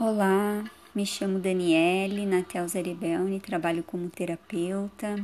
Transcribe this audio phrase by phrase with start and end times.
[0.00, 0.62] Olá,
[0.94, 5.16] me chamo Daniele Natel Zerebelni, trabalho como terapeuta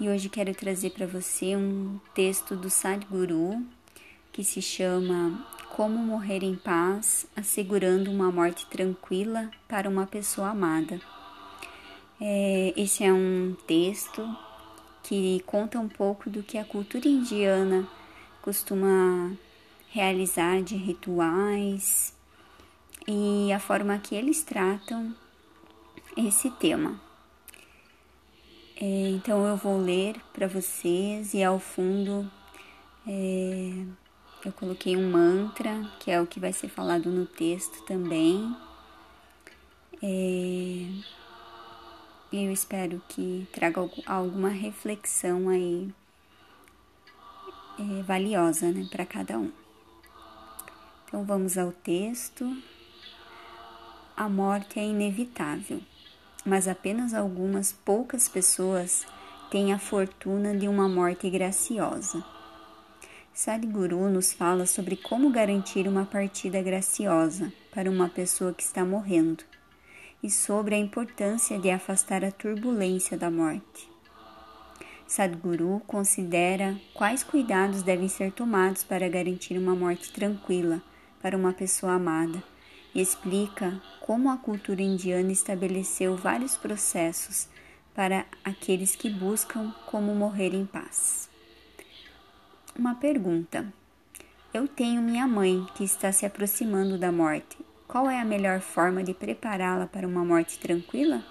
[0.00, 3.64] e hoje quero trazer para você um texto do Sadhguru
[4.32, 5.46] que se chama
[5.76, 11.00] Como Morrer em Paz, Assegurando uma Morte Tranquila para uma Pessoa Amada.
[12.20, 14.28] É, esse é um texto
[15.04, 17.88] que conta um pouco do que a cultura indiana
[18.42, 19.30] costuma
[19.92, 22.15] realizar de rituais
[23.06, 25.14] e a forma que eles tratam
[26.16, 27.00] esse tema.
[28.80, 32.30] É, então eu vou ler para vocês e ao fundo
[33.06, 33.86] é,
[34.44, 38.54] eu coloquei um mantra, que é o que vai ser falado no texto também.
[40.02, 40.86] É,
[42.32, 45.90] eu espero que traga alguma reflexão aí
[47.78, 49.50] é, valiosa né, para cada um.
[51.06, 52.44] Então vamos ao texto.
[54.18, 55.78] A morte é inevitável,
[56.42, 59.06] mas apenas algumas poucas pessoas
[59.50, 62.24] têm a fortuna de uma morte graciosa.
[63.34, 69.44] Sadhguru nos fala sobre como garantir uma partida graciosa para uma pessoa que está morrendo
[70.22, 73.86] e sobre a importância de afastar a turbulência da morte.
[75.06, 80.80] Sadhguru considera quais cuidados devem ser tomados para garantir uma morte tranquila
[81.20, 82.42] para uma pessoa amada
[83.00, 87.48] explica como a cultura indiana estabeleceu vários processos
[87.94, 91.28] para aqueles que buscam como morrer em paz.
[92.78, 93.72] Uma pergunta.
[94.52, 97.56] Eu tenho minha mãe que está se aproximando da morte.
[97.88, 101.24] Qual é a melhor forma de prepará-la para uma morte tranquila?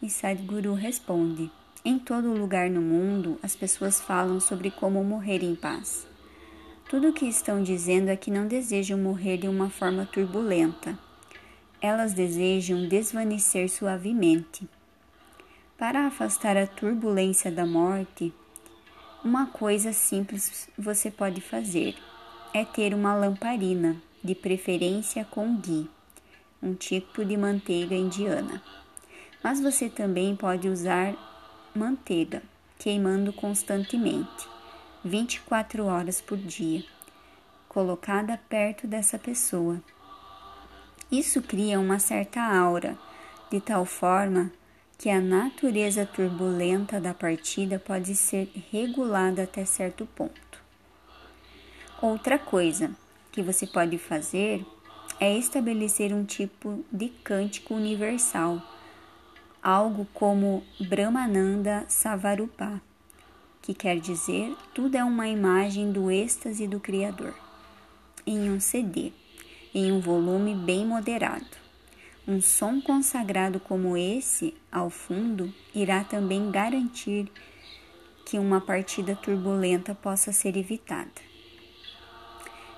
[0.00, 1.50] E Sadhguru responde:
[1.84, 6.06] Em todo lugar no mundo, as pessoas falam sobre como morrer em paz.
[6.88, 10.98] Tudo o que estão dizendo é que não desejam morrer de uma forma turbulenta.
[11.82, 14.66] Elas desejam desvanecer suavemente.
[15.76, 18.32] Para afastar a turbulência da morte,
[19.22, 21.94] uma coisa simples você pode fazer
[22.54, 25.90] é ter uma lamparina, de preferência com ghee,
[26.62, 28.62] um tipo de manteiga indiana.
[29.44, 31.14] Mas você também pode usar
[31.74, 32.42] manteiga,
[32.78, 34.57] queimando constantemente.
[35.08, 36.84] 24 horas por dia,
[37.68, 39.82] colocada perto dessa pessoa.
[41.10, 42.98] Isso cria uma certa aura,
[43.50, 44.52] de tal forma
[44.98, 50.62] que a natureza turbulenta da partida pode ser regulada até certo ponto.
[52.02, 52.90] Outra coisa
[53.32, 54.66] que você pode fazer
[55.18, 58.60] é estabelecer um tipo de cântico universal,
[59.62, 62.80] algo como Brahmananda Savarupa
[63.68, 67.34] que quer dizer tudo é uma imagem do êxtase do Criador,
[68.26, 69.12] em um CD,
[69.74, 71.44] em um volume bem moderado.
[72.26, 77.30] Um som consagrado como esse, ao fundo, irá também garantir
[78.24, 81.20] que uma partida turbulenta possa ser evitada.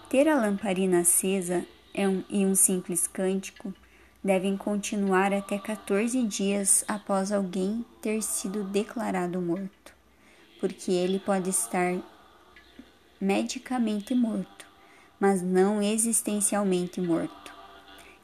[0.09, 1.65] Ter a lamparina acesa
[1.95, 3.73] é um, e um simples cântico
[4.25, 9.80] devem continuar até 14 dias após alguém ter sido declarado morto
[10.61, 11.97] porque ele pode estar
[13.21, 14.67] medicamente morto,
[15.19, 17.53] mas não existencialmente morto.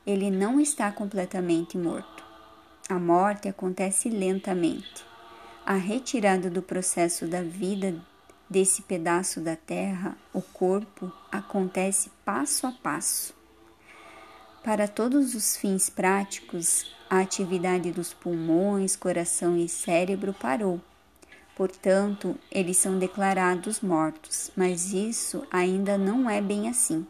[0.06, 2.24] Ele não está completamente morto.
[2.88, 5.04] A morte acontece lentamente.
[5.64, 8.00] A retirada do processo da vida
[8.48, 13.34] desse pedaço da terra, o corpo, acontece passo a passo.
[14.62, 20.80] Para todos os fins práticos, a atividade dos pulmões, coração e cérebro parou
[21.56, 27.06] Portanto, eles são declarados mortos, mas isso ainda não é bem assim.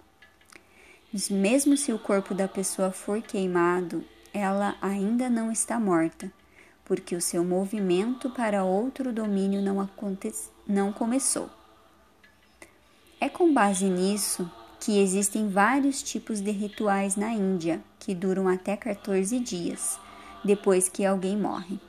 [1.29, 6.31] Mesmo se o corpo da pessoa for queimado, ela ainda não está morta,
[6.85, 10.33] porque o seu movimento para outro domínio não, aconte
[10.65, 11.51] não começou.
[13.21, 18.77] É com base nisso que existem vários tipos de rituais na Índia que duram até
[18.77, 19.99] 14 dias
[20.45, 21.81] depois que alguém morre.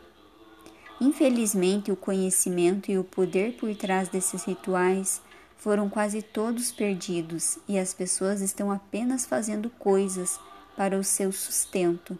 [1.00, 5.22] Infelizmente, o conhecimento e o poder por trás desses rituais
[5.58, 10.40] foram quase todos perdidos e as pessoas estão apenas fazendo coisas
[10.76, 12.18] para o seu sustento.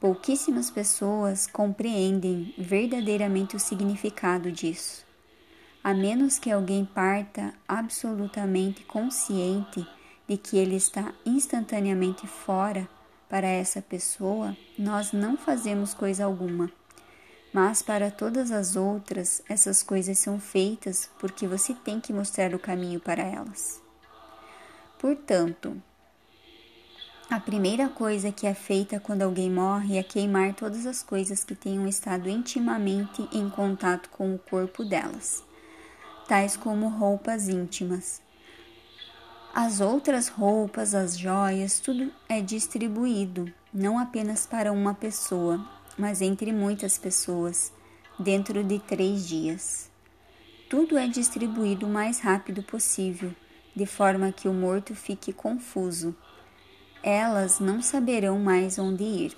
[0.00, 5.06] Pouquíssimas pessoas compreendem verdadeiramente o significado disso.
[5.82, 9.86] A menos que alguém parta absolutamente consciente
[10.28, 12.88] de que ele está instantaneamente fora
[13.28, 16.70] para essa pessoa, nós não fazemos coisa alguma.
[17.52, 22.58] Mas para todas as outras, essas coisas são feitas porque você tem que mostrar o
[22.58, 23.80] caminho para elas.
[24.98, 25.82] Portanto,
[27.32, 31.54] A primeira coisa que é feita quando alguém morre é queimar todas as coisas que
[31.54, 35.42] tenham estado intimamente em contato com o corpo delas,
[36.28, 38.20] tais como roupas íntimas.
[39.54, 45.66] As outras roupas, as joias, tudo é distribuído, não apenas para uma pessoa,
[45.98, 47.72] mas entre muitas pessoas,
[48.18, 49.90] dentro de três dias.
[50.68, 53.32] Tudo é distribuído o mais rápido possível,
[53.74, 56.14] de forma que o morto fique confuso
[57.02, 59.36] elas não saberão mais onde ir.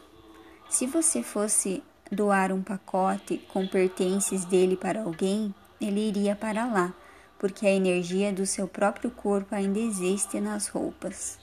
[0.69, 6.93] Se você fosse doar um pacote com pertences dele para alguém, ele iria para lá,
[7.39, 11.39] porque a energia do seu próprio corpo ainda existe nas roupas.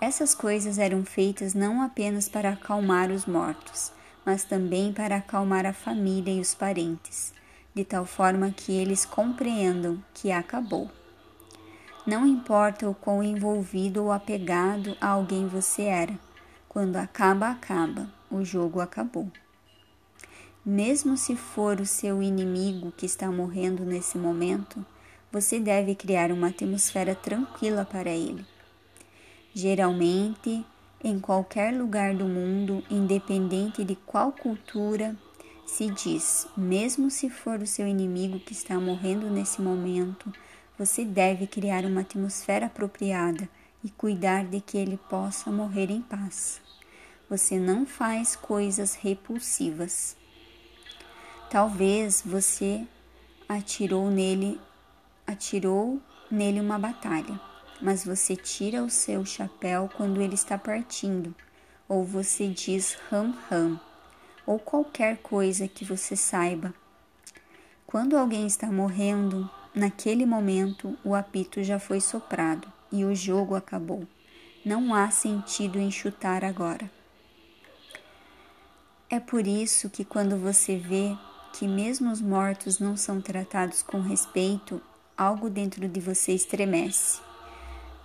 [0.00, 3.92] Essas coisas eram feitas não apenas para acalmar os mortos,
[4.24, 7.34] mas também para acalmar a família e os parentes,
[7.74, 10.90] de tal forma que eles compreendam que acabou.
[12.06, 16.18] Não importa o quão envolvido ou apegado a alguém você era,
[16.66, 19.30] quando acaba, acaba, o jogo acabou.
[20.64, 24.84] Mesmo se for o seu inimigo que está morrendo nesse momento,
[25.30, 28.46] você deve criar uma atmosfera tranquila para ele.
[29.52, 30.64] Geralmente,
[31.02, 35.16] em qualquer lugar do mundo, independente de qual cultura,
[35.66, 40.32] se diz: mesmo se for o seu inimigo que está morrendo nesse momento,
[40.78, 43.48] você deve criar uma atmosfera apropriada
[43.82, 46.60] e cuidar de que ele possa morrer em paz.
[47.28, 50.16] Você não faz coisas repulsivas.
[51.48, 52.86] Talvez você
[53.48, 54.60] atirou nele,
[55.26, 56.00] atirou
[56.30, 57.40] nele uma batalha,
[57.80, 61.34] mas você tira o seu chapéu quando ele está partindo,
[61.88, 63.80] ou você diz ram ram,
[64.46, 66.74] ou qualquer coisa que você saiba.
[67.86, 74.04] Quando alguém está morrendo, Naquele momento, o apito já foi soprado e o jogo acabou.
[74.64, 76.90] Não há sentido em chutar agora.
[79.08, 81.16] É por isso que, quando você vê
[81.52, 84.82] que mesmo os mortos não são tratados com respeito,
[85.16, 87.20] algo dentro de você estremece.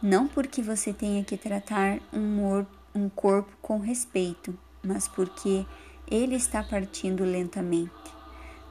[0.06, 2.64] Não porque você tenha que tratar um,
[2.94, 5.66] um corpo com respeito, mas porque
[6.08, 7.92] ele está partindo lentamente.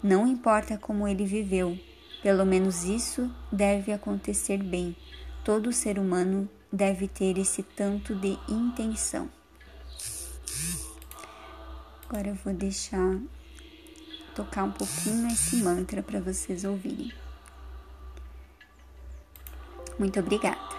[0.01, 1.77] Não importa como ele viveu,
[2.23, 4.95] pelo menos isso deve acontecer bem.
[5.43, 9.29] Todo ser humano deve ter esse tanto de intenção.
[12.09, 13.19] Agora eu vou deixar
[14.37, 17.13] tocar um pouquinho esse mantra para vocês ouvirem.
[19.99, 20.74] Muito obrigada.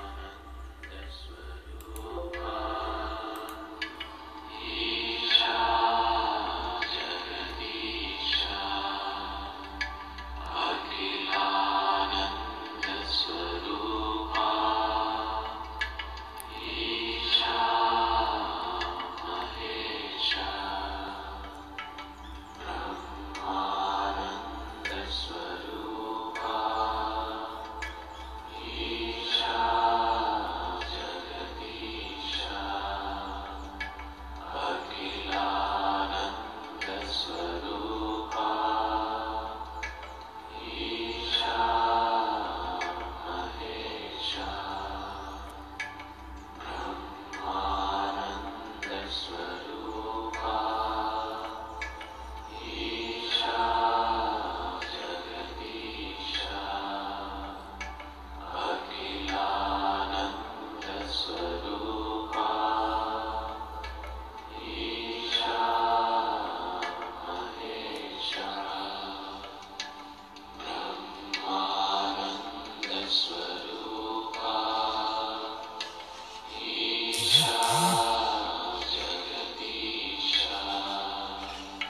[49.05, 49.44] is